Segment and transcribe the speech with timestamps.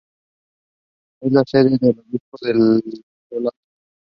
[1.21, 3.51] Es la sede del obispado de Solsona.